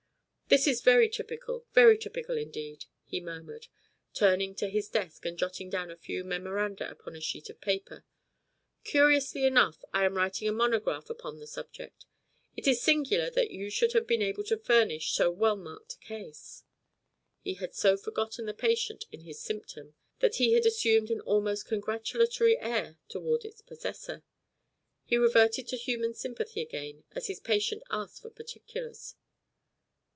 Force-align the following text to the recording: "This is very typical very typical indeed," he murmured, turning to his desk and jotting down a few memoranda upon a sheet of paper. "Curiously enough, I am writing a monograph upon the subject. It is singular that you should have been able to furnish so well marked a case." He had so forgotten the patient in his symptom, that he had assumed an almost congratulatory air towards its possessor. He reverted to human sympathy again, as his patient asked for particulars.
"This 0.53 0.67
is 0.67 0.81
very 0.81 1.07
typical 1.07 1.65
very 1.71 1.97
typical 1.97 2.37
indeed," 2.37 2.83
he 3.05 3.21
murmured, 3.21 3.67
turning 4.13 4.53
to 4.55 4.67
his 4.67 4.89
desk 4.89 5.25
and 5.25 5.37
jotting 5.37 5.69
down 5.69 5.89
a 5.89 5.95
few 5.95 6.25
memoranda 6.25 6.91
upon 6.91 7.15
a 7.15 7.21
sheet 7.21 7.49
of 7.49 7.61
paper. 7.61 8.03
"Curiously 8.83 9.45
enough, 9.45 9.81
I 9.93 10.03
am 10.03 10.15
writing 10.17 10.49
a 10.49 10.51
monograph 10.51 11.09
upon 11.09 11.39
the 11.39 11.47
subject. 11.47 12.05
It 12.57 12.67
is 12.67 12.81
singular 12.81 13.29
that 13.29 13.51
you 13.51 13.69
should 13.69 13.93
have 13.93 14.05
been 14.05 14.21
able 14.21 14.43
to 14.43 14.57
furnish 14.57 15.13
so 15.13 15.31
well 15.31 15.55
marked 15.55 15.93
a 15.93 15.97
case." 15.99 16.65
He 17.39 17.53
had 17.53 17.73
so 17.73 17.95
forgotten 17.95 18.45
the 18.45 18.53
patient 18.53 19.05
in 19.09 19.21
his 19.21 19.39
symptom, 19.41 19.95
that 20.19 20.35
he 20.35 20.51
had 20.51 20.65
assumed 20.65 21.09
an 21.09 21.21
almost 21.21 21.65
congratulatory 21.65 22.59
air 22.59 22.97
towards 23.07 23.45
its 23.45 23.61
possessor. 23.61 24.21
He 25.05 25.15
reverted 25.15 25.69
to 25.69 25.77
human 25.77 26.13
sympathy 26.13 26.59
again, 26.61 27.05
as 27.13 27.27
his 27.27 27.39
patient 27.39 27.83
asked 27.89 28.21
for 28.21 28.29
particulars. 28.29 29.15